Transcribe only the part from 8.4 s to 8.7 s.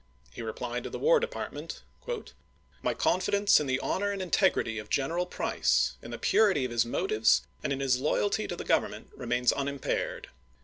to the